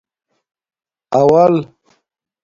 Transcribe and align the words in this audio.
اول 1.17 1.55